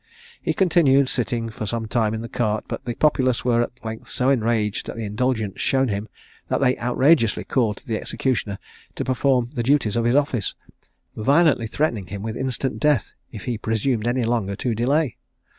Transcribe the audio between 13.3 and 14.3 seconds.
if he presumed any